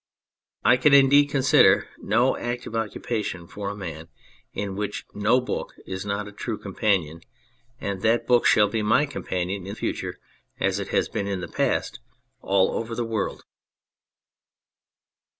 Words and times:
I 0.65 0.77
can 0.77 0.95
indeed 0.95 1.29
consider 1.29 1.87
no 1.99 2.35
active 2.35 2.75
occupation 2.75 3.45
for 3.45 3.69
a 3.69 3.75
man 3.77 4.07
in 4.51 4.75
which 4.75 5.05
No 5.13 5.39
Book 5.39 5.73
is 5.85 6.07
not 6.07 6.27
a 6.27 6.31
true 6.31 6.57
companion, 6.57 7.21
and 7.79 8.01
that 8.01 8.25
book 8.25 8.47
shall 8.47 8.67
be 8.67 8.81
my 8.81 9.05
companion 9.05 9.67
in 9.67 9.75
future, 9.75 10.17
as 10.59 10.79
it 10.79 10.87
has 10.87 11.07
been 11.07 11.27
in 11.27 11.41
the 11.41 11.47
past, 11.47 11.99
all 12.41 12.71
over 12.71 12.95
the 12.95 13.05
world. 13.05 13.43